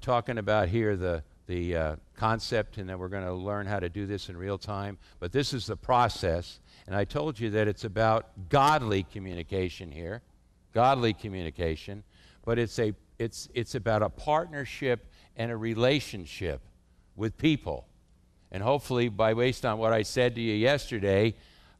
[0.00, 3.88] talking about here the, the uh, concept, and then we're going to learn how to
[3.88, 4.98] do this in real time.
[5.18, 6.60] But this is the process.
[6.86, 10.22] And I told you that it's about godly communication here,
[10.72, 12.04] godly communication,
[12.44, 15.06] but it's, a, it's, it's about a partnership
[15.36, 16.60] and a relationship
[17.16, 17.86] with people.
[18.52, 21.34] And hopefully, by based on what I said to you yesterday,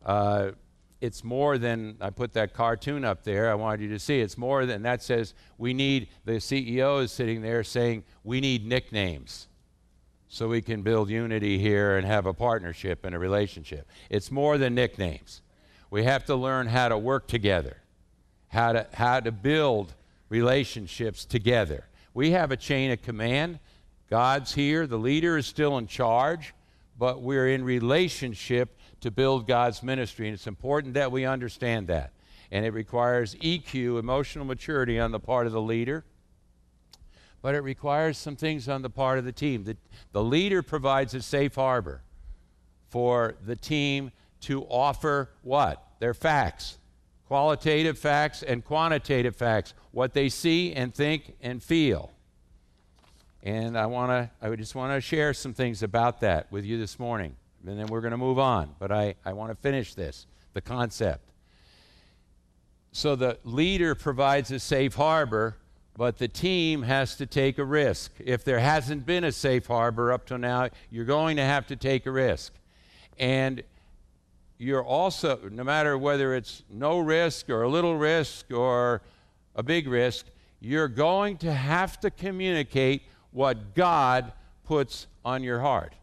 [0.04, 0.52] uh,
[1.00, 3.50] it's more than I put that cartoon up there.
[3.50, 4.20] I wanted you to see.
[4.20, 8.66] It's more than that says we need, the CEO is sitting there saying we need
[8.66, 9.48] nicknames
[10.28, 13.88] so we can build unity here and have a partnership and a relationship.
[14.10, 15.42] It's more than nicknames.
[15.90, 17.78] We have to learn how to work together,
[18.48, 19.95] how to, how to build
[20.28, 21.87] relationships together.
[22.14, 23.59] We have a chain of command.
[24.09, 26.54] God's here, the leader is still in charge,
[27.01, 30.29] but we're in relationship to build God's ministry.
[30.29, 32.12] And it's important that we understand that.
[32.51, 36.04] And it requires EQ, emotional maturity, on the part of the leader.
[37.40, 39.65] But it requires some things on the part of the team.
[39.65, 39.78] The,
[40.12, 42.02] the leader provides a safe harbor
[42.90, 44.12] for the team
[44.43, 45.82] to offer what?
[46.01, 46.76] Their facts
[47.26, 52.10] qualitative facts and quantitative facts, what they see and think and feel.
[53.43, 56.79] And I want to, I just want to share some things about that with you
[56.79, 58.74] this morning and then we're going to move on.
[58.79, 61.30] But I, I want to finish this the concept.
[62.93, 65.56] So the leader provides a safe harbor,
[65.97, 68.12] but the team has to take a risk.
[68.19, 71.77] If there hasn't been a safe harbor up to now, you're going to have to
[71.77, 72.53] take a risk.
[73.16, 73.62] And
[74.59, 79.03] you're also, no matter whether it's no risk or a little risk or
[79.55, 80.27] a big risk,
[80.59, 84.32] you're going to have to communicate what God
[84.64, 85.94] puts on your heart.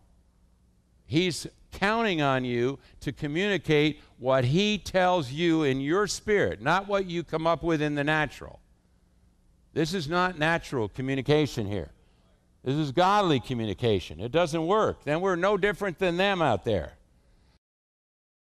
[1.06, 7.06] He's counting on you to communicate what He tells you in your spirit, not what
[7.06, 8.60] you come up with in the natural.
[9.74, 11.92] This is not natural communication here.
[12.64, 14.20] This is godly communication.
[14.20, 15.04] It doesn't work.
[15.04, 16.97] Then we're no different than them out there.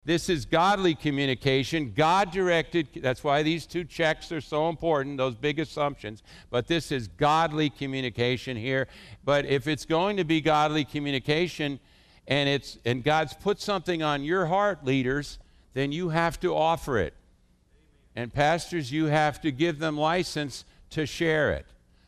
[0.06, 2.86] This is godly communication, God directed.
[3.02, 6.22] That's why these two checks are so important, those big assumptions.
[6.48, 8.86] But this is godly communication here.
[9.24, 11.80] But if it's going to be godly communication,
[12.28, 15.40] and it's and God's put something on your heart, leaders,
[15.74, 17.14] then you have to offer it.
[18.14, 21.66] And pastors, you have to give them license to share it.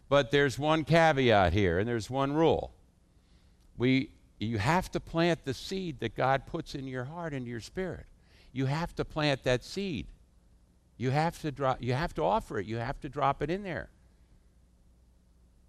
[0.08, 2.72] But there's one caveat here, and there's one rule.
[3.76, 4.10] We
[4.46, 8.06] you have to plant the seed that God puts in your heart and your spirit.
[8.52, 10.06] You have to plant that seed.
[10.96, 12.66] You have to drop you have to offer it.
[12.66, 13.88] You have to drop it in there.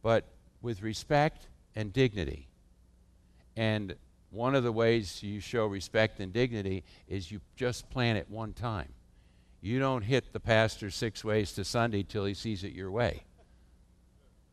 [0.01, 0.25] But
[0.61, 2.47] with respect and dignity.
[3.55, 3.95] And
[4.31, 8.53] one of the ways you show respect and dignity is you just plant it one
[8.53, 8.89] time.
[9.61, 13.23] You don't hit the pastor six ways to Sunday till he sees it your way.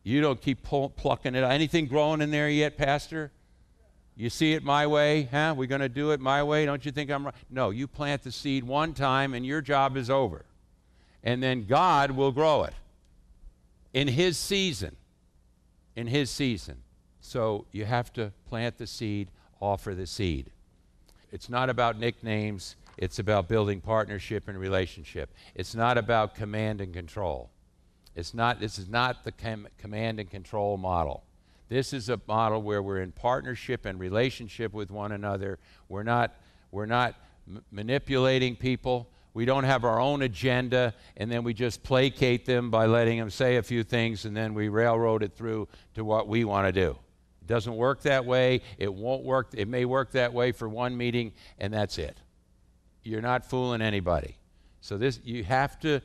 [0.03, 1.43] You don't keep pull, plucking it.
[1.43, 3.31] Anything growing in there yet, Pastor?
[4.17, 5.53] You see it my way, huh?
[5.55, 6.65] We're going to do it my way.
[6.65, 7.35] Don't you think I'm right?
[7.51, 10.43] No, you plant the seed one time and your job is over.
[11.23, 12.73] And then God will grow it
[13.93, 14.95] in His season.
[15.95, 16.77] In His season.
[17.21, 19.29] So you have to plant the seed
[19.61, 20.49] offer the seed.
[21.31, 25.31] It's not about nicknames, it's about building partnership and relationship.
[25.53, 27.51] It's not about command and control.
[28.15, 31.23] It's not, this is not the com- command and control model.
[31.69, 35.59] This is a model where we're in partnership and relationship with one another.
[35.89, 36.35] We're not,
[36.71, 37.15] we're not
[37.71, 39.09] manipulating people.
[39.33, 43.29] We don't have our own agenda and then we just placate them by letting them
[43.29, 46.71] say a few things and then we railroad it through to what we want to
[46.71, 46.97] do.
[47.41, 48.61] It doesn't work that way.
[48.77, 49.49] It won't work.
[49.53, 52.17] It may work that way for one meeting, and that's it.
[53.03, 54.35] You're not fooling anybody.
[54.81, 56.01] So this you have to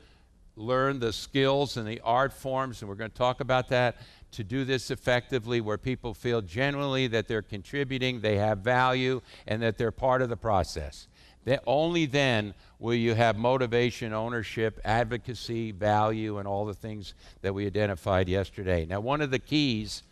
[0.55, 3.97] learn the skills and the art forms, and we're going to talk about that
[4.33, 9.61] to do this effectively where people feel genuinely that they're contributing, they have value, and
[9.61, 11.07] that they're part of the process.
[11.45, 17.53] That only then will you have motivation, ownership, advocacy, value, and all the things that
[17.53, 18.85] we identified yesterday.
[18.85, 20.03] Now, one of the keys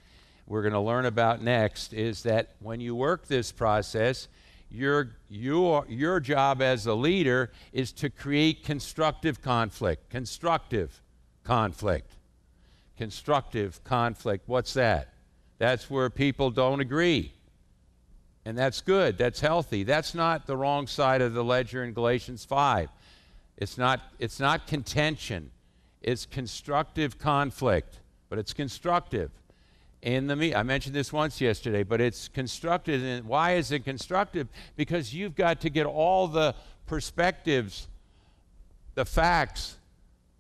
[0.47, 4.27] we're going to learn about next is that when you work this process,
[4.69, 10.09] your, your, your job as a leader is to create constructive conflict.
[10.09, 11.01] Constructive
[11.43, 12.15] conflict.
[13.01, 14.43] Constructive conflict.
[14.45, 15.07] What's that?
[15.57, 17.33] That's where people don't agree.
[18.45, 19.17] And that's good.
[19.17, 19.81] That's healthy.
[19.81, 22.89] That's not the wrong side of the ledger in Galatians 5.
[23.57, 25.49] It's not, it's not contention,
[26.03, 27.97] it's constructive conflict,
[28.29, 29.31] but it's constructive
[30.03, 33.01] in the me- I mentioned this once yesterday, but it's constructed.
[33.01, 34.47] And why is it constructive?
[34.75, 36.53] Because you've got to get all the
[36.85, 37.87] perspectives,
[38.93, 39.77] the facts,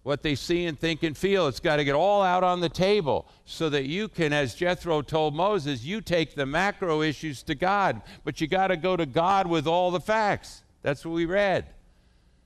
[0.03, 1.47] what they see and think and feel.
[1.47, 5.01] It's got to get all out on the table so that you can, as Jethro
[5.01, 9.05] told Moses, you take the macro issues to God, but you got to go to
[9.05, 10.63] God with all the facts.
[10.81, 11.65] That's what we read.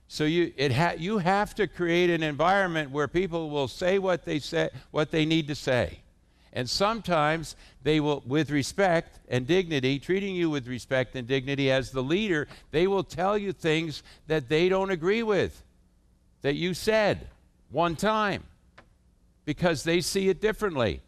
[0.08, 4.24] So you, it ha- you have to create an environment where people will say what
[4.24, 6.00] they say, what they need to say.
[6.52, 11.90] And sometimes they will, with respect and dignity, treating you with respect and dignity as
[11.90, 15.62] the leader, they will tell you things that they don't agree with,
[16.42, 17.26] that you said
[17.70, 18.44] one time,
[19.44, 21.02] because they see it differently.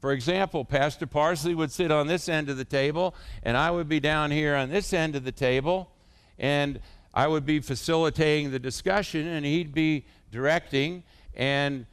[0.00, 3.88] For example, Pastor Parsley would sit on this end of the table, and I would
[3.88, 5.90] be down here on this end of the table,
[6.38, 6.80] and
[7.14, 11.04] I would be facilitating the discussion, and he'd be directing
[11.34, 11.86] and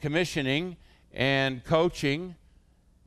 [0.00, 0.76] commissioning
[1.12, 2.36] and coaching,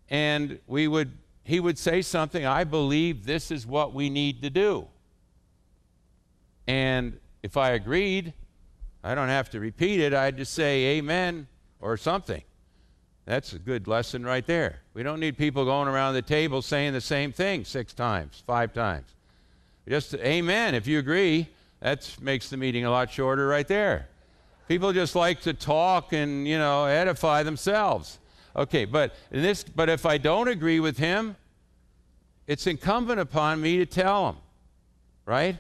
[0.10, 1.12] and we would
[1.46, 4.88] he would say something, I believe this is what we need to do.
[6.68, 8.34] And if I agreed,
[9.06, 10.16] I don't have to repeat it.
[10.16, 11.48] I'd just say amen
[11.80, 12.42] or something.
[13.26, 14.80] That's a good lesson right there.
[14.96, 18.74] We don't need people going around the table saying the same thing six times, five
[18.74, 19.14] times.
[19.88, 21.48] Just amen if you agree.
[21.82, 24.08] That makes the meeting a lot shorter right there.
[24.68, 28.18] People just like to talk and, you know, edify themselves.
[28.56, 31.36] Okay, but this but if I don't agree with him,
[32.48, 34.38] it's incumbent upon me to tell him.
[35.28, 35.58] Right?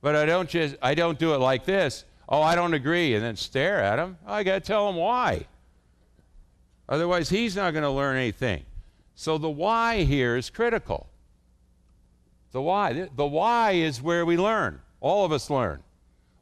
[0.00, 2.04] But I don't just I don't do it like this.
[2.32, 4.16] Oh, I don't agree and then stare at him.
[4.26, 5.46] I got to tell him why.
[6.88, 8.64] Otherwise, he's not going to learn anything.
[9.14, 11.10] So the why here is critical.
[12.52, 13.10] The why.
[13.14, 14.80] The why is where we learn.
[15.00, 15.82] All of us learn.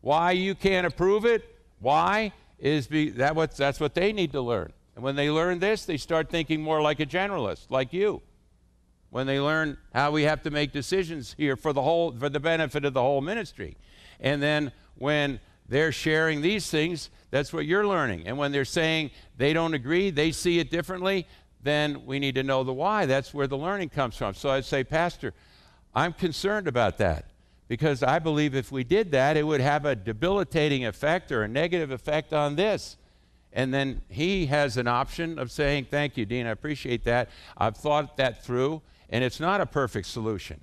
[0.00, 1.56] Why you can't approve it?
[1.81, 4.72] Why is be, that what, that's what they need to learn.
[4.94, 8.22] And when they learn this, they start thinking more like a generalist, like you.
[9.10, 12.38] When they learn how we have to make decisions here for the whole for the
[12.38, 13.76] benefit of the whole ministry.
[14.20, 15.40] And then when
[15.70, 18.26] they're sharing these things, that's what you're learning.
[18.26, 21.26] And when they're saying they don't agree, they see it differently,
[21.62, 23.06] then we need to know the why.
[23.06, 24.34] That's where the learning comes from.
[24.34, 25.32] So I'd say, Pastor,
[25.94, 27.26] I'm concerned about that
[27.69, 31.49] because I believe if we did that, it would have a debilitating effect or a
[31.49, 32.96] negative effect on this.
[33.52, 37.31] And then he has an option of saying, Thank you, Dean, I appreciate that.
[37.56, 40.61] I've thought that through, and it's not a perfect solution.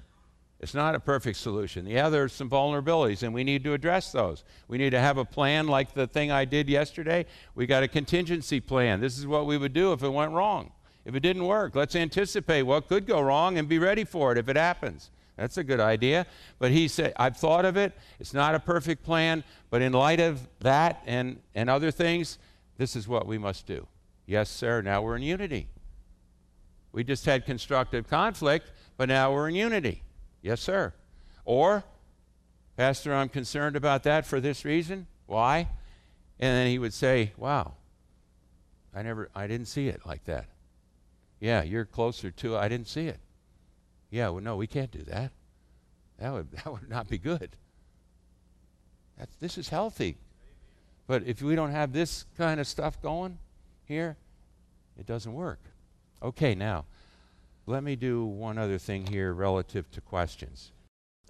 [0.59, 1.85] It's not a perfect solution.
[1.85, 4.43] Yeah, there's some vulnerabilities, and we need to address those.
[4.67, 7.25] We need to have a plan like the thing I did yesterday.
[7.53, 8.99] We got a contingency plan.
[8.99, 10.71] This is what we would do if it went wrong.
[11.05, 14.37] If it didn't work, let's anticipate what could go wrong and be ready for it
[14.37, 15.11] if it happens.
[15.37, 16.25] That's a good idea.
[16.57, 17.93] But he said, I've thought of it.
[18.19, 22.39] It's not a perfect plan, but in light of that and, and other things,
[22.77, 23.87] this is what we must do.
[24.25, 24.81] Yes, sir.
[24.81, 25.67] Now we're in unity.
[26.91, 30.01] We just had constructive conflict, but now we're in unity.
[30.41, 30.93] Yes, sir.
[31.45, 31.83] Or,
[32.75, 35.07] Pastor, I'm concerned about that for this reason.
[35.25, 35.69] Why?
[36.39, 37.73] And then he would say, Wow,
[38.93, 40.45] I never I didn't see it like that.
[41.39, 42.57] Yeah, you're closer to.
[42.57, 43.19] I didn't see it.
[44.09, 45.31] Yeah, well, no, we can't do that.
[46.19, 47.55] That would that would not be good.
[49.17, 50.17] That's, this is healthy.
[51.07, 53.39] But if we don't have this kind of stuff going
[53.85, 54.17] here,
[54.99, 55.61] it doesn't work.
[56.21, 56.85] Okay, now
[57.67, 60.71] let me do one other thing here relative to questions.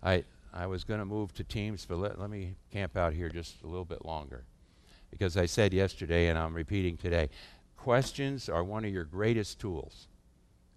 [0.03, 3.27] I, I was going to move to teams, but let, let me camp out here
[3.27, 4.45] just a little bit longer.
[5.09, 7.29] Because I said yesterday, and I'm repeating today,
[7.75, 10.07] questions are one of your greatest tools.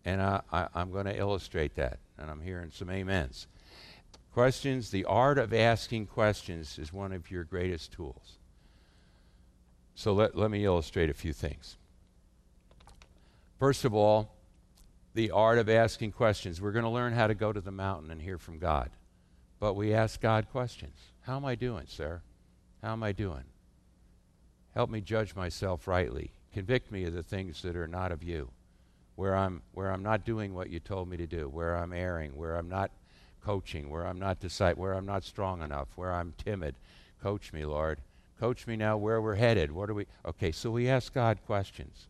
[0.06, 0.40] And I,
[0.74, 3.46] I'm going to illustrate that, and I'm hearing some amens.
[4.32, 8.38] Questions, the art of asking questions is one of your greatest tools.
[9.94, 11.76] So let, let me illustrate a few things.
[13.58, 14.39] First of all,
[15.20, 16.62] the art of asking questions.
[16.62, 18.88] We're going to learn how to go to the mountain and hear from God.
[19.58, 20.96] But we ask God questions.
[21.20, 22.22] How am I doing, sir?
[22.82, 23.44] How am I doing?
[24.74, 26.30] Help me judge myself rightly.
[26.54, 28.48] Convict me of the things that are not of you,
[29.16, 32.34] where I'm, where I'm not doing what you told me to do, where I'm erring,
[32.34, 32.90] where I'm not
[33.44, 36.76] coaching, where I'm not decide, where I'm not strong enough, where I'm timid.
[37.22, 38.00] Coach me, Lord.
[38.38, 39.70] Coach me now where we're headed.
[39.70, 40.06] What are we?
[40.24, 42.08] Okay, so we ask God questions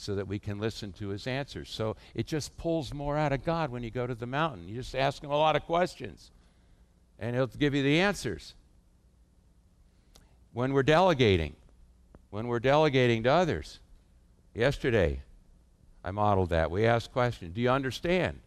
[0.00, 1.70] so that we can listen to his answers.
[1.70, 4.66] So it just pulls more out of God when you go to the mountain.
[4.68, 6.30] You just ask him a lot of questions,
[7.18, 8.54] and he'll give you the answers.
[10.52, 11.54] When we're delegating,
[12.30, 13.78] when we're delegating to others,
[14.54, 15.20] yesterday
[16.02, 16.70] I modeled that.
[16.70, 18.40] We asked questions Do you understand?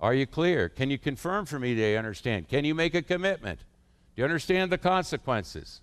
[0.00, 0.68] Are you clear?
[0.68, 2.48] Can you confirm for me that you understand?
[2.48, 3.58] Can you make a commitment?
[3.58, 5.82] Do you understand the consequences?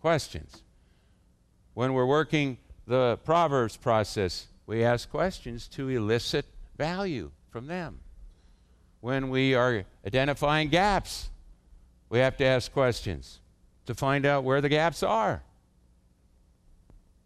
[0.00, 0.62] Questions.
[1.74, 8.00] When we're working the Proverbs process, we ask questions to elicit value from them.
[9.00, 11.30] When we are identifying gaps,
[12.08, 13.40] we have to ask questions
[13.86, 15.42] to find out where the gaps are.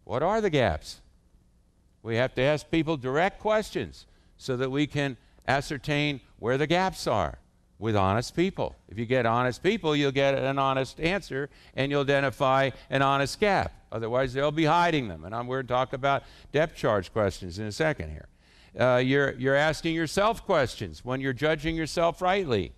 [0.03, 1.01] What are the gaps?
[2.01, 4.05] We have to ask people direct questions
[4.37, 5.17] so that we can
[5.47, 7.39] ascertain where the gaps are
[7.79, 8.75] with honest people.
[8.89, 13.39] If you get honest people, you'll get an honest answer and you'll identify an honest
[13.39, 13.73] gap.
[13.91, 15.23] Otherwise, they'll be hiding them.
[15.23, 18.27] And I'm going to talk about depth charge questions in a second here.
[18.77, 22.73] Uh, you're, you're asking yourself questions when you're judging yourself rightly.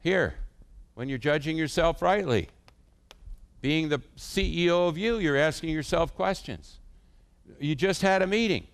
[0.00, 0.34] Here,
[0.94, 2.48] when you're judging yourself rightly.
[3.60, 6.80] Being the CEO of you, you're asking yourself questions.
[7.60, 8.66] You just had a meeting.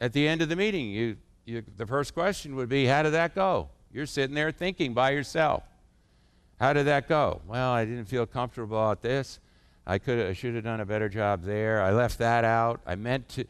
[0.00, 3.12] At the end of the meeting, you, you, the first question would be, How did
[3.12, 3.68] that go?
[3.92, 5.62] You're sitting there thinking by yourself.
[6.58, 7.40] How did that go?
[7.46, 9.38] Well, I didn't feel comfortable at this.
[9.86, 11.82] I could I should have done a better job there.
[11.82, 12.80] I left that out.
[12.86, 13.44] I meant to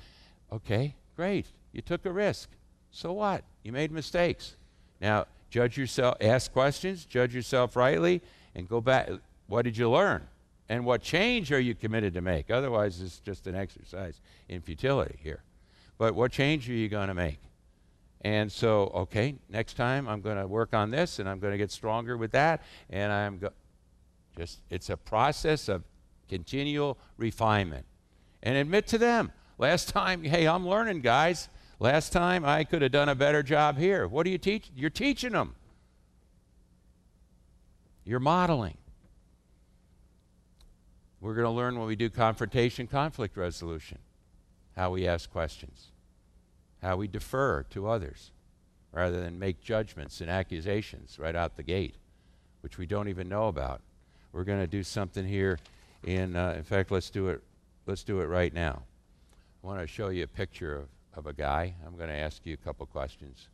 [0.52, 1.46] Okay, great.
[1.72, 2.48] You took a risk.
[2.90, 3.42] So what?
[3.62, 4.56] You made mistakes.
[5.00, 8.22] Now, judge yourself, ask questions, judge yourself rightly,
[8.54, 9.10] and go back.
[9.48, 10.26] What did you learn?
[10.68, 12.50] And what change are you committed to make?
[12.50, 15.42] Otherwise, it's just an exercise in futility here.
[15.98, 17.38] But what change are you going to make?
[18.24, 21.58] And so, okay, next time I'm going to work on this and I'm going to
[21.58, 22.62] get stronger with that.
[22.88, 23.52] And I'm go-
[24.36, 25.84] just, it's a process of
[26.28, 27.84] continual refinement.
[28.42, 31.48] And admit to them, last time, hey, I'm learning, guys.
[31.78, 34.08] Last time I could have done a better job here.
[34.08, 34.70] What do you teach?
[34.74, 35.54] You're teaching them.
[38.04, 38.78] You're modeling.
[41.20, 43.98] We're going to learn when we do confrontation conflict resolution
[44.76, 45.90] how we ask questions,
[46.84, 48.30] how we defer to others
[48.92, 51.94] rather than make judgments and accusations right out the gate,
[52.60, 53.80] which we don't even know about.
[54.32, 55.58] We're going to do something here
[56.04, 57.42] in, uh, in fact, let's do it.
[57.86, 58.82] Let's do it right now.
[59.62, 61.74] I want to show you a picture of, of a guy.
[61.86, 63.48] I'm going to ask you a couple questions.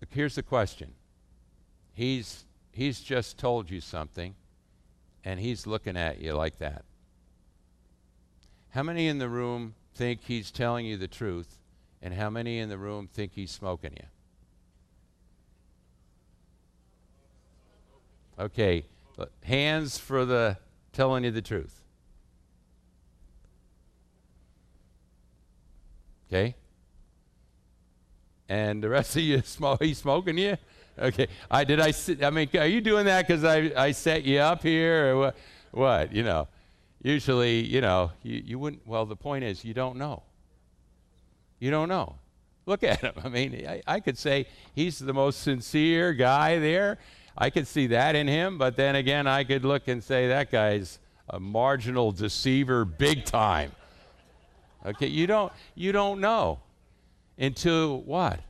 [0.00, 0.92] Look, here's the question.
[1.94, 4.34] He's he's just told you something,
[5.24, 6.84] and he's looking at you like that.
[8.70, 11.58] How many in the room think he's telling you the truth,
[12.04, 14.06] and how many in the room think he's smoking you?
[18.38, 18.84] Okay,
[19.42, 20.58] hands for the
[20.92, 21.82] telling you the truth.
[26.28, 26.54] Okay?
[28.48, 30.58] And the rest of you, smoke, he's smoking you?
[30.98, 31.26] Okay.
[31.50, 31.92] I did I
[32.22, 35.36] I mean, are you doing that because I, I set you up here or what?
[35.72, 36.12] What?
[36.12, 36.48] You know,
[37.02, 38.86] usually, you know, you, you wouldn't.
[38.86, 40.22] Well, the point is, you don't know.
[41.64, 42.16] You don't know.
[42.66, 43.14] Look at him.
[43.24, 46.98] I mean, I, I could say he's the most sincere guy there.
[47.38, 50.50] I could see that in him, but then again, I could look and say that
[50.50, 53.72] guy's a marginal deceiver, big time.
[54.84, 56.60] Okay, you don't you don't know
[57.38, 58.40] until what?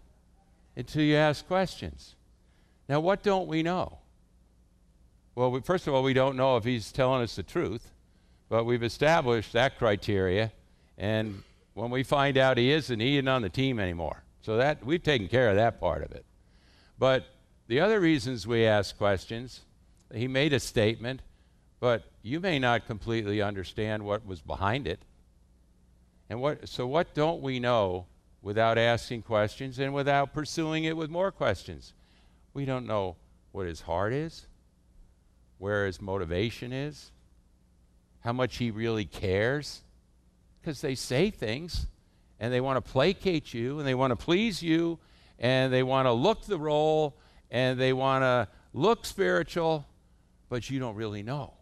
[0.76, 2.16] Until you ask questions.
[2.88, 3.98] Now, what don't we know?
[5.36, 7.92] Well, we, first of all, we don't know if he's telling us the truth,
[8.48, 10.50] but we've established that criteria,
[10.98, 11.44] and
[11.74, 14.22] when we find out he isn't, he isn't on the team anymore.
[14.42, 16.24] So that we've taken care of that part of it.
[16.98, 17.26] But
[17.66, 19.62] the other reasons we ask questions,
[20.12, 21.22] he made a statement,
[21.80, 25.00] but you may not completely understand what was behind it.
[26.30, 28.06] And what so what don't we know
[28.42, 31.92] without asking questions and without pursuing it with more questions?
[32.52, 33.16] We don't know
[33.52, 34.46] what his heart is,
[35.58, 37.10] where his motivation is,
[38.20, 39.82] how much he really cares.
[40.64, 41.86] Because they say things
[42.40, 44.98] and they want to placate you and they want to please you
[45.38, 47.18] and they want to look the role
[47.50, 49.86] and they want to look spiritual,
[50.48, 51.52] but you don't really know.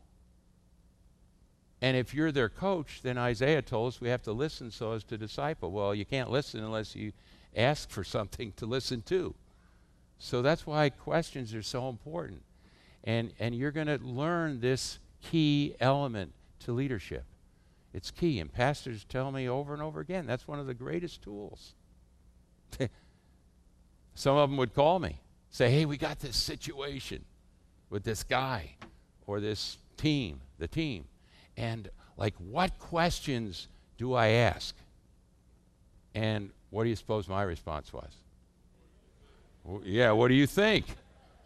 [1.80, 5.02] And if you're their coach, then Isaiah told us we have to listen so as
[5.04, 5.72] to disciple.
[5.72, 7.12] Well, you can't listen unless you
[7.56, 9.34] ask for something to listen to.
[10.20, 12.42] So that's why questions are so important.
[13.02, 17.24] And, and you're going to learn this key element to leadership.
[17.92, 18.40] It's key.
[18.40, 21.74] And pastors tell me over and over again that's one of the greatest tools.
[24.14, 25.20] Some of them would call me,
[25.50, 27.24] say, hey, we got this situation
[27.90, 28.76] with this guy
[29.26, 31.04] or this team, the team.
[31.56, 34.74] And like, what questions do I ask?
[36.14, 38.10] And what do you suppose my response was?
[39.84, 40.86] Yeah, what do you think?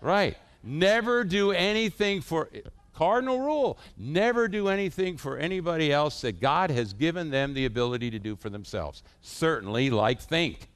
[0.01, 0.37] Right.
[0.63, 2.49] Never do anything for
[2.97, 3.79] cardinal rule.
[3.97, 8.37] Never do anything for anybody else that God has given them the ability to do
[8.37, 9.03] for themselves.
[9.21, 10.69] Certainly, like think.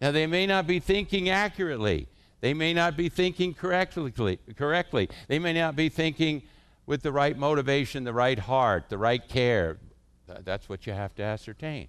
[0.00, 2.08] Now, they may not be thinking accurately.
[2.40, 4.38] They may not be thinking correctly.
[4.56, 5.08] correctly.
[5.26, 6.42] They may not be thinking
[6.86, 9.78] with the right motivation, the right heart, the right care.
[10.26, 11.88] That's what you have to ascertain.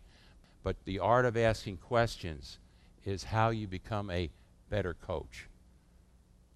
[0.64, 2.58] But the art of asking questions
[3.06, 4.30] is how you become a
[4.70, 5.48] better coach.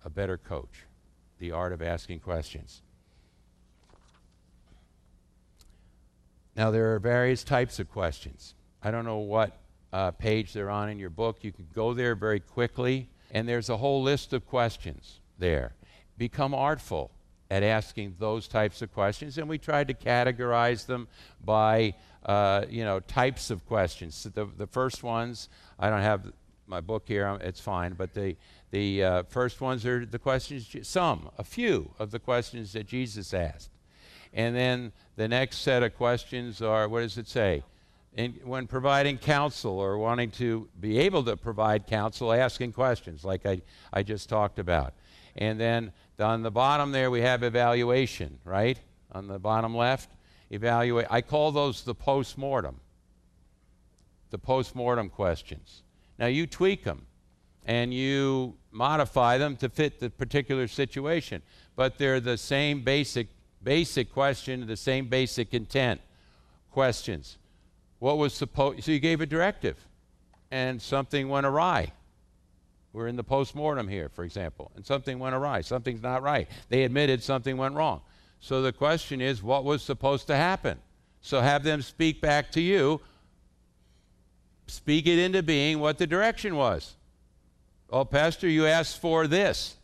[0.04, 0.86] A better coach.
[1.44, 2.82] The art of asking questions.
[6.56, 8.56] Now, there are various types of questions.
[8.82, 9.58] I don't know what
[9.92, 11.40] uh, page they're on in your book.
[11.42, 15.74] You can go there very quickly, and there's a whole list of questions there.
[16.18, 17.12] Become artful
[17.52, 21.10] at asking those types of questions, and we tried to categorize them
[21.44, 21.94] by
[22.26, 24.16] uh, you know types of questions.
[24.16, 26.32] So the, the first ones, I don't have
[26.68, 28.36] my book here, it's fine, but the,
[28.72, 33.34] the uh, first ones are the questions, some, a few of the questions that Jesus
[33.34, 33.70] asked.
[34.34, 37.64] And then the next set of questions are what does it say?
[38.16, 43.46] In, when providing counsel or wanting to be able to provide counsel, asking questions like
[43.46, 44.94] I, I just talked about.
[45.36, 48.80] And then on the bottom there, we have evaluation, right?
[49.12, 50.12] On the bottom left,
[50.52, 51.08] evaluate.
[51.10, 52.80] I call those the post mortem.
[54.30, 55.84] The post mortem questions.
[56.24, 57.06] Now you tweak them
[57.66, 61.42] and you modify them to fit the particular situation,
[61.76, 63.28] but they're the same basic
[63.62, 66.00] basic question, the same basic intent
[66.72, 67.38] questions.
[68.00, 69.76] What was supposed, so you gave a directive
[70.50, 71.92] and something went awry.
[72.94, 75.60] We're in the post-mortem here, for example, and something went awry.
[75.60, 76.48] Something's not right.
[76.70, 78.00] They admitted something went wrong.
[78.40, 80.80] So the question is, what was supposed to happen?
[81.20, 83.02] So have them speak back to you,
[84.68, 86.96] speak it into being what the direction was.
[87.90, 89.76] Oh, Pastor, you asked for this.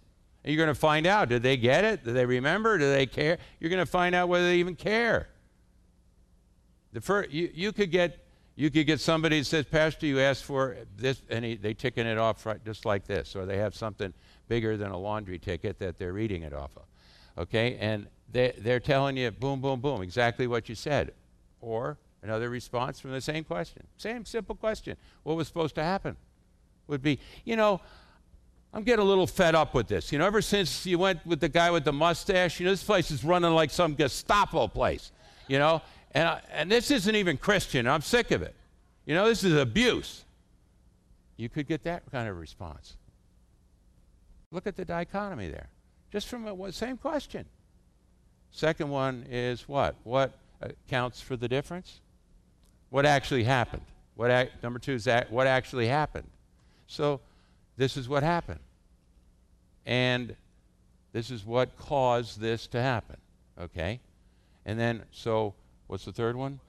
[0.44, 2.04] And you're going to find out did they get it?
[2.04, 2.78] Do they remember?
[2.78, 3.38] Do they care?
[3.60, 5.28] You're going to find out whether they even care.
[6.94, 10.44] The first, you, you, could get, you could get somebody that says, Pastor, you asked
[10.44, 13.76] for this, and he, they ticking it off right, just like this, or they have
[13.76, 14.14] something
[14.48, 17.44] bigger than a laundry ticket that they're reading it off of.
[17.44, 17.78] Okay?
[17.80, 21.14] And they, they're telling you, boom, boom, boom, exactly what you said.
[21.62, 23.84] Or another response from the same question.
[23.98, 24.98] Same simple question.
[25.24, 26.18] What was supposed to happen?
[26.88, 27.82] Would be, you know,
[28.74, 30.12] I'm getting a little fed up with this.
[30.12, 32.84] You know, ever since you went with the guy with the mustache, you know, this
[32.84, 35.12] place is running like some Gestapo place,
[35.48, 37.88] you know, and, I, and this isn't even Christian.
[37.88, 38.56] I'm sick of it.
[39.06, 40.24] You know, this is abuse.
[41.38, 42.98] You could get that kind of response.
[44.52, 45.70] Look at the dichotomy there,
[46.12, 47.46] just from the same question.
[48.52, 49.96] Second one is what?
[50.04, 52.02] What uh, accounts for the difference?
[52.90, 53.84] What actually happened?
[54.16, 56.28] What ac- number two is that what actually happened?
[56.88, 57.22] So
[57.78, 58.60] this is what happened.
[59.86, 60.36] And
[61.14, 63.18] this is what caused this to happen.
[63.60, 64.00] Okay?
[64.66, 65.54] And then, so
[65.88, 66.60] what's the third one?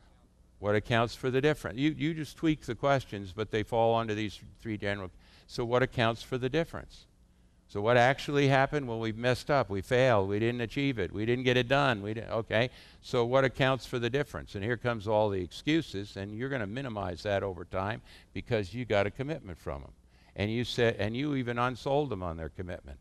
[0.58, 1.78] What accounts for the difference?
[1.78, 5.10] You, you just tweak the questions, but they fall under these three general.
[5.46, 7.06] So, what accounts for the difference?
[7.70, 8.86] So, what actually happened?
[8.86, 9.70] Well, we messed up.
[9.70, 10.28] We failed.
[10.28, 11.12] We didn't achieve it.
[11.12, 12.02] We didn't get it done.
[12.02, 12.68] We didn't, okay.
[13.00, 14.56] So, what accounts for the difference?
[14.56, 18.02] And here comes all the excuses, and you're going to minimize that over time
[18.34, 19.92] because you got a commitment from them
[20.36, 22.98] and you said and you even unsold them on their commitment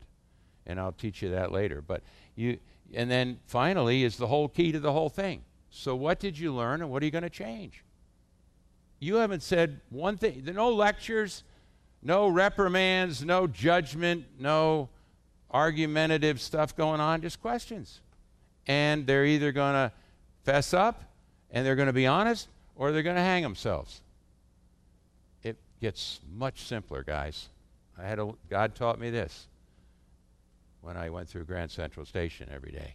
[0.66, 2.02] and i'll teach you that later but
[2.36, 2.58] you
[2.94, 6.54] and then finally is the whole key to the whole thing so what did you
[6.54, 7.84] learn and what are you going to change
[8.98, 11.44] you haven't said one thing no lectures
[12.02, 14.88] no reprimands no judgment no
[15.50, 18.00] argumentative stuff going on just questions
[18.66, 19.92] and they're either going to
[20.44, 21.02] fess up
[21.50, 24.00] and they're going to be honest or they're going to hang themselves
[25.42, 27.48] It gets much simpler, guys.
[27.98, 29.46] I had a, God taught me this
[30.80, 32.94] when I went through Grand Central Station every day.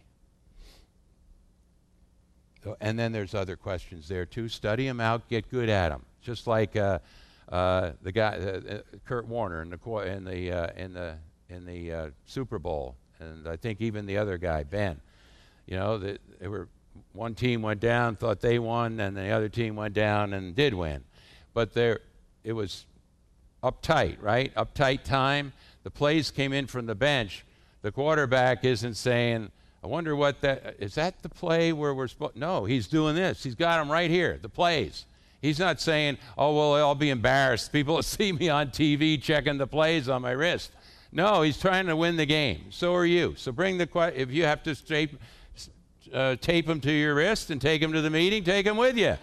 [2.64, 4.48] So, and then there's other questions there too.
[4.48, 6.04] Study them out, get good at them.
[6.20, 6.98] Just like uh,
[7.48, 11.16] uh, the guy, uh, Kurt Warner, in the in the uh, in the
[11.48, 15.00] in the uh, Super Bowl, and I think even the other guy, Ben.
[15.66, 16.68] You know, they, they were
[17.12, 20.74] one team went down, thought they won, and the other team went down and did
[20.74, 21.04] win.
[21.54, 22.00] But they're
[22.44, 22.86] it was
[23.62, 24.54] uptight, right?
[24.54, 25.52] Uptight time.
[25.82, 27.44] The plays came in from the bench.
[27.82, 29.50] The quarterback isn't saying,
[29.82, 33.42] I wonder what that is that the play where we're supposed No, he's doing this.
[33.42, 35.06] He's got them right here, the plays.
[35.42, 37.72] He's not saying, "Oh, well, I'll be embarrassed.
[37.72, 40.72] People will see me on TV checking the plays on my wrist."
[41.12, 42.66] No, he's trying to win the game.
[42.70, 43.34] So are you.
[43.36, 44.20] So bring the question.
[44.20, 45.18] if you have to tape,
[46.12, 48.98] uh, tape them to your wrist and take them to the meeting, take them with
[48.98, 49.16] you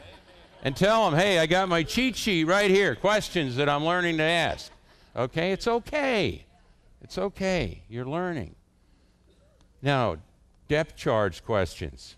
[0.63, 4.17] and tell them, hey, I got my cheat sheet right here, questions that I'm learning
[4.17, 4.71] to ask.
[5.15, 5.51] Okay?
[5.51, 6.45] It's okay.
[7.01, 7.83] It's okay.
[7.89, 8.55] You're learning.
[9.81, 10.15] Now,
[10.69, 12.15] depth charge questions.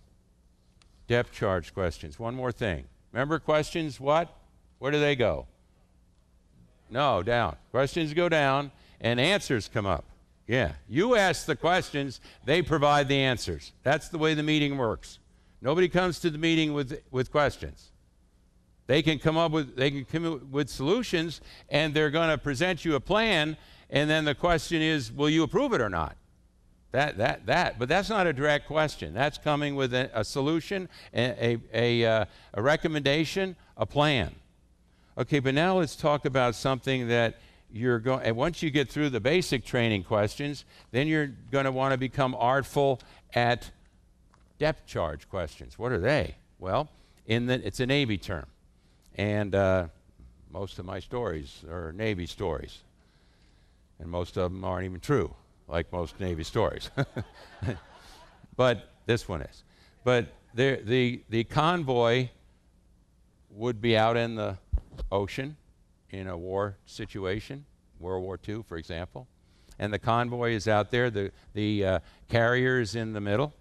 [1.07, 2.19] Depth charge questions.
[2.19, 2.85] One more thing.
[3.15, 4.27] Remember questions, what?
[4.79, 5.47] Where do they go?
[6.89, 7.55] No, down.
[7.71, 10.03] Questions go down and answers come up.
[10.47, 10.73] Yeah.
[10.89, 13.71] You ask the questions, they provide the answers.
[13.83, 15.19] That's the way the meeting works.
[15.61, 17.93] Nobody comes to the meeting with, with questions.
[18.87, 22.37] They can come up with they can come up with solutions and they're going to
[22.37, 23.55] present you a plan
[23.89, 26.17] and then the question is will you approve it or not?
[26.95, 27.77] That, that, that.
[27.77, 29.13] But that's not a direct question.
[29.13, 34.33] That's coming with a, a solution, a, a, a, uh, a recommendation, a plan.
[35.17, 37.35] Okay, but now let's talk about something that
[37.69, 41.71] you're going and once you get through the basic training questions then you're going to
[41.71, 43.01] want to become artful
[43.33, 43.69] at
[44.59, 46.87] depth charge questions what are they well
[47.25, 48.45] in the it's a navy term
[49.15, 49.87] and uh,
[50.49, 52.83] most of my stories are navy stories
[53.99, 55.35] and most of them aren't even true
[55.67, 56.89] like most navy stories
[58.55, 59.63] but this one is
[60.05, 62.29] but the, the, the convoy
[63.49, 64.57] would be out in the
[65.11, 65.57] ocean
[66.11, 67.65] in a war situation,
[67.99, 69.27] World War II, for example.
[69.79, 71.99] And the convoy is out there, the, the uh,
[72.29, 73.53] carrier is in the middle,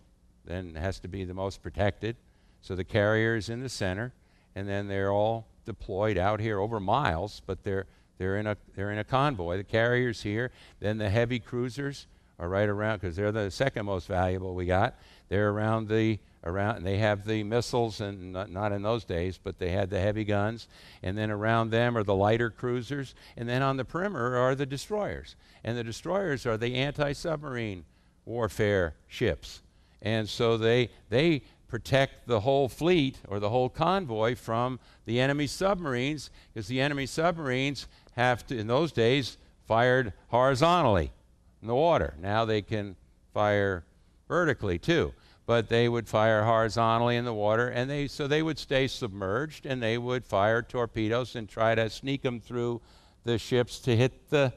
[0.45, 2.17] then has to be the most protected.
[2.61, 4.12] So the carrier is in the center,
[4.55, 7.87] and then they're all deployed out here over miles, but they're,
[8.18, 9.57] they're, in, a, they're in a convoy.
[9.57, 10.50] The carrier's here,
[10.81, 12.07] then the heavy cruisers
[12.38, 14.96] are right around, because they're the second most valuable we got.
[15.29, 19.38] They're around the around and they have the missiles and not, not, in those days
[19.42, 20.68] but they had the heavy guns.
[21.03, 23.14] And then around them are the lighter cruisers.
[23.37, 25.37] And then on the perimeter are the destroyers.
[25.64, 27.85] And the destroyers are the anti-submarine
[28.24, 29.62] warfare ships.
[30.03, 35.46] And so they they protect the whole fleet or the whole convoy from the enemy
[35.46, 41.12] submarines because the enemy submarines have to in those days fired horizontally
[41.61, 42.96] in the water now they can
[43.33, 43.85] fire
[44.29, 45.12] vertically too
[45.46, 49.66] but they would fire horizontally in the water, and they so they would stay submerged,
[49.66, 52.81] and they would fire torpedoes and try to sneak them through
[53.24, 54.53] the ships to hit the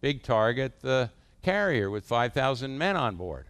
[0.00, 1.10] big target, the
[1.42, 3.46] carrier with 5,000 men on board.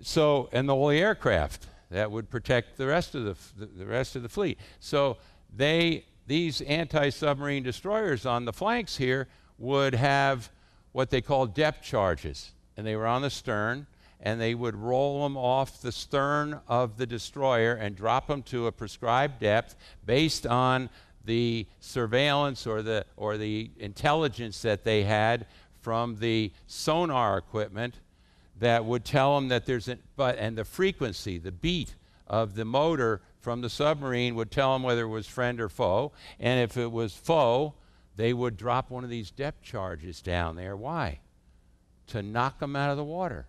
[0.00, 4.16] So, and the only aircraft that would protect the rest of the, the, the rest
[4.16, 4.58] of the fleet.
[4.80, 5.16] So
[5.54, 10.50] they these anti-submarine destroyers on the flanks here would have
[10.92, 13.86] what they call depth charges, and they were on the stern
[14.20, 18.66] and they would roll them off the stern of the destroyer and drop them to
[18.66, 20.88] a prescribed depth based on
[21.24, 25.46] the surveillance or the, or the intelligence that they had
[25.80, 27.96] from the sonar equipment
[28.58, 31.94] that would tell them that there's a, but and the frequency, the beat
[32.26, 36.10] of the motor from the submarine would tell them whether it was friend or foe.
[36.40, 37.74] And if it was foe,
[38.16, 40.76] they would drop one of these depth charges down there.
[40.76, 41.20] Why?
[42.08, 43.46] To knock them out of the water.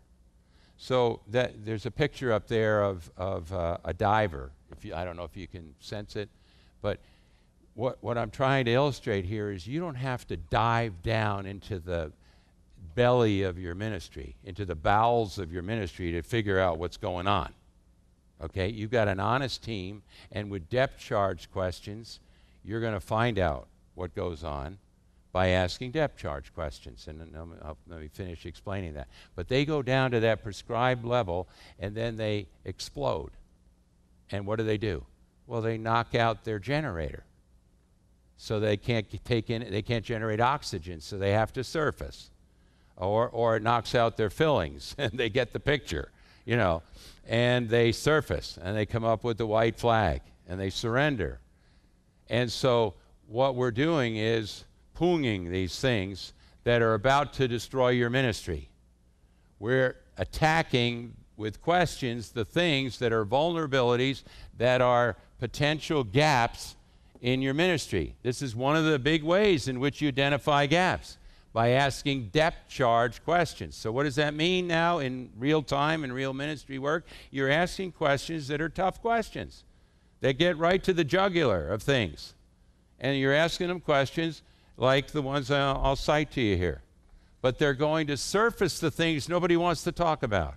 [0.77, 4.51] So that, there's a picture up there of, of uh, a diver.
[4.71, 6.29] If you, I don't know if you can sense it,
[6.83, 6.99] but
[7.73, 11.79] what, what I'm trying to illustrate here is you don't have to dive down into
[11.79, 12.11] the
[12.93, 17.25] belly of your ministry, into the bowels of your ministry to figure out what's going
[17.25, 17.51] on.
[18.41, 18.69] Okay?
[18.69, 22.19] You've got an honest team, and with depth charge questions,
[22.63, 24.77] you're going to find out what goes on
[25.31, 27.07] by asking depth charge questions.
[27.07, 29.07] And I'll, um, uh, let me finish explaining that.
[29.35, 31.47] But they go down to that prescribed level
[31.79, 33.31] and then they explode.
[34.31, 35.05] And what do they do?
[35.45, 37.23] Well, they knock out their generator.
[38.37, 42.29] So they can't take in, they can't generate oxygen, so they have to surface.
[42.95, 46.11] Or, or it knocks out their fillings, and they get the picture,
[46.47, 46.81] you know.
[47.27, 51.41] And they surface, and they come up with the white flag, and they surrender.
[52.29, 52.95] And so
[53.27, 54.63] what we're doing is
[54.95, 56.33] punging these things
[56.63, 58.69] that are about to destroy your ministry.
[59.59, 64.23] We're attacking with questions the things that are vulnerabilities
[64.57, 66.75] that are potential gaps
[67.21, 68.15] in your ministry.
[68.23, 71.17] This is one of the big ways in which you identify gaps
[71.57, 73.75] by asking depth charge questions.
[73.75, 77.07] So, what does that mean now in real time and real ministry work?
[77.31, 79.63] You're asking questions that are tough questions
[80.21, 82.35] that get right to the jugular of things.
[82.99, 84.43] And you're asking them questions
[84.77, 86.83] like the ones I'll, I'll cite to you here.
[87.41, 90.53] But they're going to surface the things nobody wants to talk about.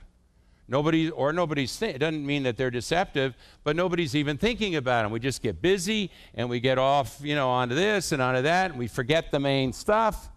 [0.68, 3.34] Nobody, or nobody's, th- it doesn't mean that they're deceptive,
[3.64, 5.12] but nobody's even thinking about them.
[5.12, 8.72] We just get busy and we get off, you know, onto this and onto that,
[8.72, 10.28] and we forget the main stuff.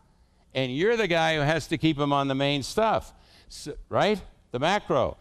[0.56, 3.13] And you're the guy who has to keep them on the main stuff,
[3.50, 4.22] so, right?
[4.52, 5.18] The macro,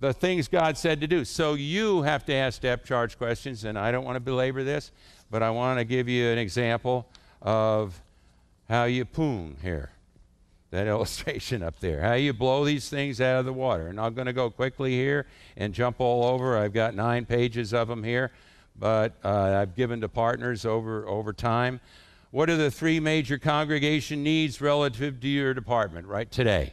[0.00, 1.24] the things God said to do.
[1.24, 4.90] So you have to ask depth charge questions, and I don't want to belabor this,
[5.30, 7.06] but I want to give you an example
[7.42, 8.00] of
[8.68, 9.90] how you poon here.
[10.70, 12.00] That illustration up there.
[12.00, 13.86] How you blow these things out of the water.
[13.88, 16.58] And I'm going to go quickly here and jump all over.
[16.58, 18.32] I've got nine pages of them here,
[18.76, 21.80] but uh, I've given to partners over, over time.
[22.34, 26.72] What are the three major congregation needs relative to your department right today?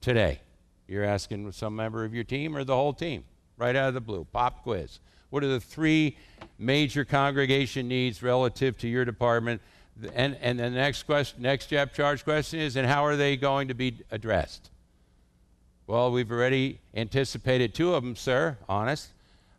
[0.00, 0.38] Today.
[0.86, 3.24] You're asking some member of your team or the whole team?
[3.56, 4.24] Right out of the blue.
[4.32, 5.00] Pop quiz.
[5.30, 6.16] What are the three
[6.56, 9.60] major congregation needs relative to your department
[10.14, 13.66] and, and the next question, next depth charge question is, and how are they going
[13.66, 14.70] to be addressed?
[15.88, 19.08] Well, we've already anticipated two of them, sir, honest.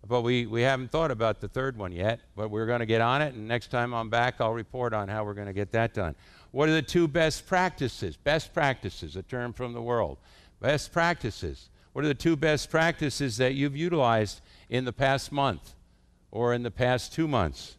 [0.06, 2.20] But we, we haven't thought about the third one yet.
[2.36, 5.08] But we're going to get on it, and next time I'm back, I'll report on
[5.08, 6.16] how we're going to get that done.
[6.52, 8.18] What are the two best practices?
[8.18, 10.18] Best practices, a term from the world.
[10.60, 11.70] Best practices.
[11.94, 15.74] What are the two best practices that you've utilized in the past month
[16.32, 17.78] or in the past two months?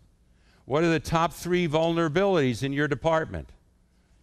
[0.65, 3.51] What are the top three vulnerabilities in your department?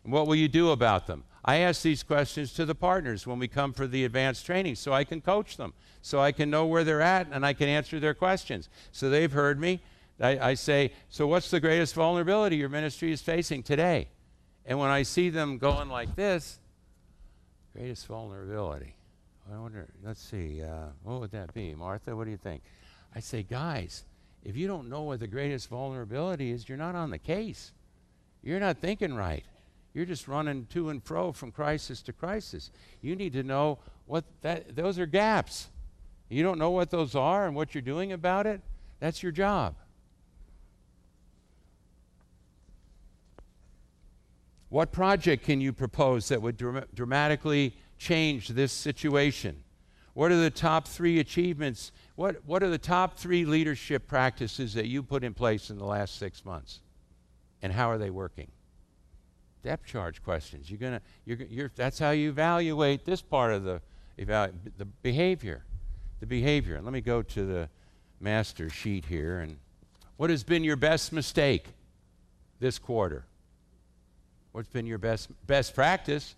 [0.04, 1.24] And what will you do about them?
[1.44, 4.94] I ask these questions to the partners when we come for the advanced training so
[4.94, 8.00] I can coach them, so I can know where they're at and I can answer
[8.00, 8.70] their questions.
[8.92, 9.82] So they've heard me.
[10.20, 14.10] I, I say, So what's the greatest vulnerability your ministry is facing today?
[14.66, 16.60] And when I see them going like this,
[17.74, 18.96] greatest vulnerability.
[19.52, 21.74] I wonder, let's see, uh, what would that be?
[21.74, 22.62] Martha, what do you think?
[23.16, 24.04] I say, guys,
[24.44, 27.72] if you don't know what the greatest vulnerability is, you're not on the case.
[28.44, 29.44] You're not thinking right.
[29.94, 32.72] You're just running to and fro from crisis to crisis.
[33.02, 35.70] You need to know what that those are gaps.
[36.30, 38.62] You don't know what those are and what you're doing about it.
[39.00, 39.76] That's your job.
[44.70, 49.64] What project can you propose that would dra- dramatically change this situation?
[50.14, 51.92] What are the top three achievements?
[52.16, 55.86] What, what are the top three leadership practices that you put in place in the
[55.86, 56.80] last six months?
[57.62, 58.50] And how are they working?
[59.64, 60.70] Depth charge questions.
[60.70, 63.82] You're gonna, you're, you're, that's how you evaluate this part of the,
[64.18, 65.64] evalu- the behavior.
[66.20, 66.80] The behavior.
[66.82, 67.70] Let me go to the
[68.20, 69.40] master sheet here.
[69.40, 69.58] And
[70.18, 71.66] what has been your best mistake
[72.60, 73.26] this quarter?
[74.52, 76.36] What's been your best, best practice,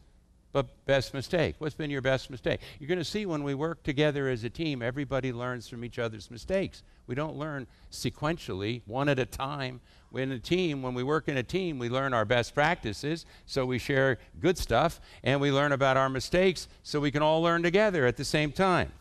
[0.54, 1.56] but best mistake?
[1.58, 2.62] What's been your best mistake?
[2.80, 5.98] You're going to see when we work together as a team, everybody learns from each
[5.98, 6.84] other's mistakes.
[7.08, 9.82] We don't learn sequentially, one at a time.
[10.14, 13.66] In a team, when we work in a team, we learn our best practices, so
[13.66, 17.64] we share good stuff, and we learn about our mistakes, so we can all learn
[17.64, 18.92] together at the same time.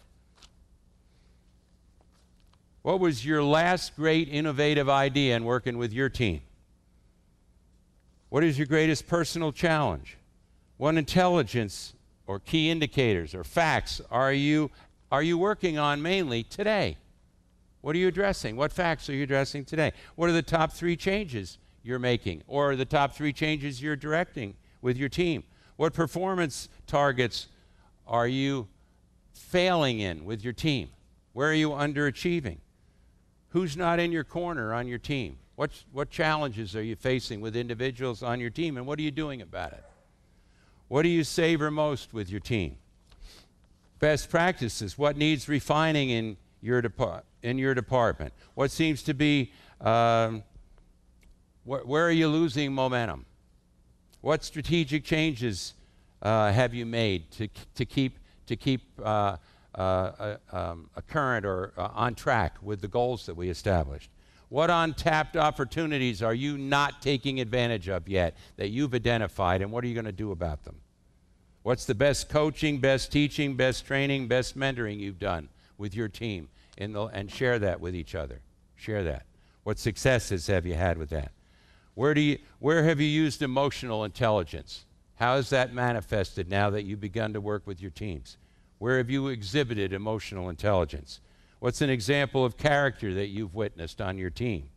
[2.80, 6.40] What was your last great innovative idea in working with your team?
[8.30, 10.16] What is your greatest personal challenge?
[10.82, 11.94] What intelligence
[12.26, 14.68] or key indicators or facts are you,
[15.12, 16.96] are you working on mainly today?
[17.82, 18.56] What are you addressing?
[18.56, 19.92] What facts are you addressing today?
[20.16, 24.56] What are the top three changes you're making or the top three changes you're directing
[24.80, 25.44] with your team?
[25.76, 27.46] What performance targets
[28.04, 28.66] are you
[29.32, 30.88] failing in with your team?
[31.32, 32.58] Where are you underachieving?
[33.50, 35.38] Who's not in your corner on your team?
[35.54, 39.12] What, what challenges are you facing with individuals on your team, and what are you
[39.12, 39.84] doing about it?
[40.92, 42.76] What do you savor most with your team?
[43.98, 44.98] Best practices.
[44.98, 46.82] What needs refining in your,
[47.42, 48.34] in your department?
[48.56, 50.42] What seems to be, um,
[51.64, 53.24] wh- where are you losing momentum?
[54.20, 55.72] What strategic changes
[56.20, 59.38] uh, have you made to, to keep, to keep uh,
[59.74, 64.10] uh, um, a current or uh, on track with the goals that we established?
[64.52, 69.82] What untapped opportunities are you not taking advantage of yet that you've identified, and what
[69.82, 70.76] are you going to do about them?
[71.62, 76.50] What's the best coaching, best teaching, best training, best mentoring you've done with your team?
[76.76, 78.42] The, and share that with each other.
[78.76, 79.24] Share that.
[79.64, 81.32] What successes have you had with that?
[81.94, 84.84] Where, do you, where have you used emotional intelligence?
[85.14, 88.36] How has that manifested now that you've begun to work with your teams?
[88.76, 91.20] Where have you exhibited emotional intelligence?
[91.62, 94.68] What's an example of character that you've witnessed on your team?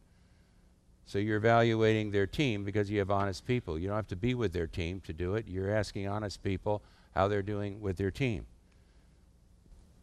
[1.07, 3.79] So you're evaluating their team because you have honest people.
[3.79, 5.47] You don't have to be with their team to do it.
[5.47, 6.83] You're asking honest people
[7.15, 8.45] how they're doing with their team.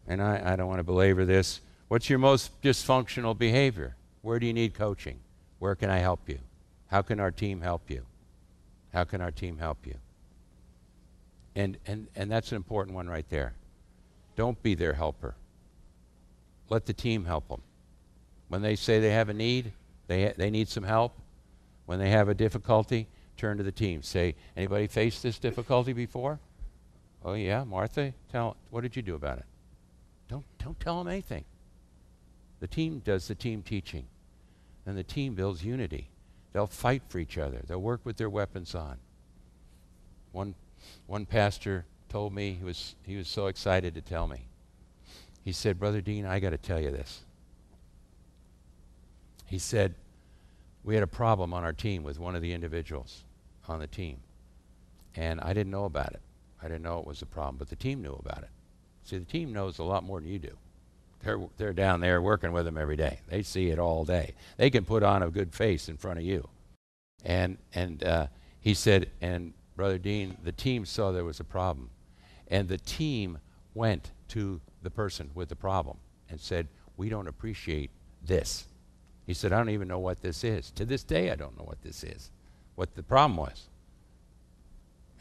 [0.09, 1.61] And I, I don't want to belabor this.
[1.87, 3.95] What's your most dysfunctional behavior?
[4.23, 5.21] Where do you need coaching?
[5.61, 6.41] Where can I help you?
[6.89, 8.03] How can our team help you?
[8.93, 9.95] How can our team help you?
[11.55, 13.55] And, and, and that's an important one right there.
[14.35, 15.37] Don't be their helper.
[16.69, 17.63] Let the team help them.
[18.49, 19.73] When they say they have a need,
[20.07, 21.17] they, they need some help.
[21.87, 24.03] When they have a difficulty, turn to the team.
[24.03, 26.39] Say, anybody faced this difficulty before?
[27.25, 29.45] Oh, yeah, Martha, tell, what did you do about it?
[30.29, 31.45] Don't, don't tell them anything.
[32.61, 34.05] The team does the team teaching,
[34.87, 36.09] and the team builds unity.
[36.53, 38.99] They'll fight for each other, they'll work with their weapons on.
[40.33, 40.55] One,
[41.07, 44.47] one pastor told me, he was, he was so excited to tell me.
[45.45, 47.23] He said, Brother Dean, I got to tell you this.
[49.47, 49.95] He said,
[50.85, 53.25] We had a problem on our team with one of the individuals
[53.69, 54.19] on the team.
[55.15, 56.21] And I didn't know about it.
[56.63, 58.51] I didn't know it was a problem, but the team knew about it.
[59.05, 60.57] See, the team knows a lot more than you do.
[61.25, 63.21] They're, they're down there working with them every day.
[63.29, 64.35] They see it all day.
[64.57, 66.49] They can put on a good face in front of you.
[67.25, 68.27] And, and uh,
[68.61, 71.91] he said, and Brother Dean, the team saw there was a problem.
[72.49, 73.39] And the team
[73.75, 77.91] went to the person with the problem and said, We don't appreciate
[78.25, 78.67] this.
[79.27, 80.71] He said, I don't even know what this is.
[80.73, 82.31] To this day, I don't know what this is,
[82.75, 83.69] what the problem was.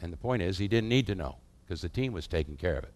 [0.00, 2.76] And the point is, he didn't need to know because the team was taking care
[2.76, 2.92] of it.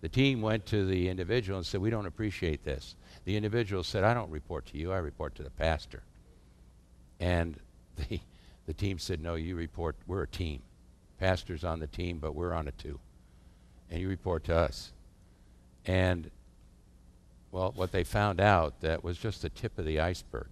[0.00, 2.94] The team went to the individual and said, We don't appreciate this.
[3.24, 6.02] The individual said, I don't report to you, I report to the pastor.
[7.20, 7.58] And
[8.08, 8.20] the,
[8.66, 10.62] the team said, No, you report, we're a team.
[11.18, 13.00] Pastor's on the team, but we're on it too.
[13.90, 14.92] And you report to us.
[15.86, 16.30] And,
[17.50, 20.48] well, what they found out that was just the tip of the iceberg,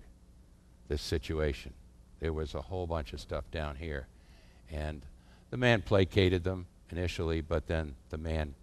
[0.88, 1.72] this situation.
[2.20, 4.06] There was a whole bunch of stuff down here.
[4.70, 5.02] And
[5.50, 8.54] the man placated them initially, but then the man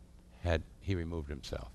[0.44, 1.70] had, he removed himself.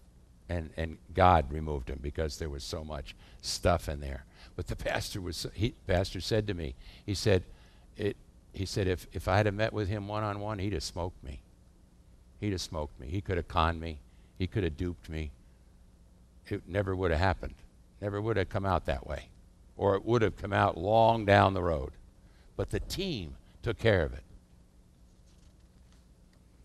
[0.48, 4.24] And, and God removed him because there was so much stuff in there.
[4.56, 7.44] But the pastor was, he, pastor said to me, he said,
[7.96, 8.16] it,
[8.52, 11.22] he said, if, if I had met with him one on one, he'd have smoked
[11.24, 11.40] me.
[12.40, 13.08] He'd have smoked me.
[13.08, 13.98] He could have conned me.
[14.38, 15.30] He could have duped me.
[16.46, 17.54] It never would have happened.
[18.00, 19.28] Never would have come out that way.
[19.76, 21.92] Or it would have come out long down the road.
[22.56, 24.22] But the team took care of it.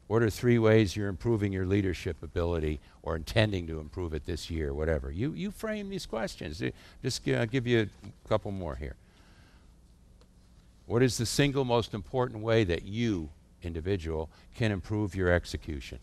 [0.08, 4.50] What are three ways you're improving your leadership ability or intending to improve it this
[4.50, 5.12] year, whatever?
[5.12, 6.64] You, you frame these questions.
[7.04, 8.96] Just uh, give you a couple more here.
[10.88, 13.30] What is the single most important way that you,
[13.62, 16.00] individual, can improve your execution?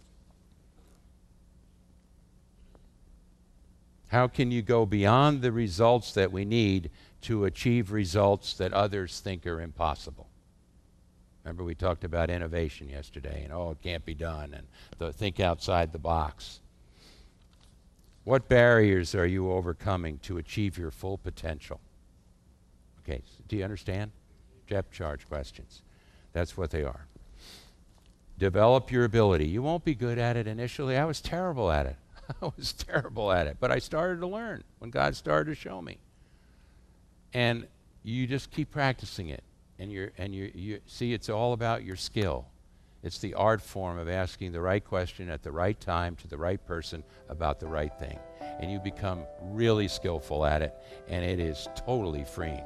[4.08, 6.90] How can you go beyond the results that we need
[7.22, 10.28] to achieve results that others think are impossible?
[11.42, 14.66] Remember, we talked about innovation yesterday, and oh, it can't be done, and
[14.98, 16.60] the think outside the box.
[18.24, 21.80] What barriers are you overcoming to achieve your full potential?
[23.02, 24.10] Okay, so do you understand?
[24.68, 25.82] Depth charge questions.
[26.32, 27.06] That's what they are.
[28.38, 29.46] Develop your ability.
[29.46, 30.96] You won't be good at it initially.
[30.96, 31.96] I was terrible at it.
[32.42, 35.80] I was terrible at it, but I started to learn when God started to show
[35.80, 35.98] me.
[37.32, 37.66] And
[38.02, 39.42] you just keep practicing it
[39.78, 42.46] and you and you you see it's all about your skill.
[43.02, 46.36] It's the art form of asking the right question at the right time to the
[46.36, 48.18] right person about the right thing.
[48.40, 50.74] And you become really skillful at it,
[51.06, 52.64] and it is totally freeing.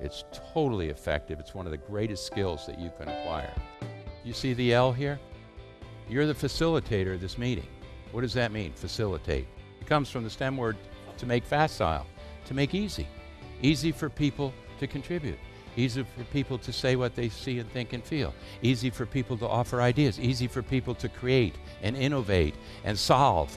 [0.00, 1.38] It's totally effective.
[1.38, 3.54] It's one of the greatest skills that you can acquire.
[4.24, 5.18] You see the L here?
[6.08, 7.68] You're the facilitator of this meeting.
[8.12, 9.46] What does that mean, facilitate?
[9.80, 10.76] It comes from the STEM word
[11.18, 12.06] to make facile,
[12.46, 13.08] to make easy.
[13.62, 15.38] Easy for people to contribute.
[15.76, 18.34] Easy for people to say what they see and think and feel.
[18.60, 20.20] Easy for people to offer ideas.
[20.20, 23.56] Easy for people to create and innovate and solve